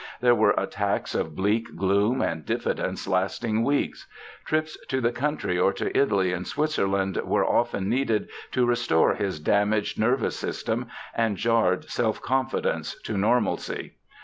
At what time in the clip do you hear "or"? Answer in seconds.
5.59-5.71